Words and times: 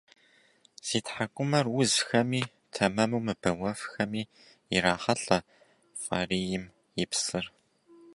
Зи 0.87 0.99
тхьэкӏумэр 1.05 1.65
узхэми, 1.79 2.41
тэмэму 2.73 3.19
мыбэуэфхэми 3.25 4.21
ирахьэлӏэ 4.75 5.39
фӏарийм 6.01 6.63
и 7.01 7.05
псыр. 7.11 7.45